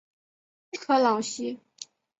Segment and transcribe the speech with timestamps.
[0.71, 1.59] 科朗西。